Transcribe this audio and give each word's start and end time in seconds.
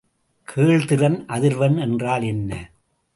கேள்திறன் 0.55 1.17
அதிர்வெண் 1.27 1.79
என்றால் 1.79 2.23
என்ன? 2.23 2.71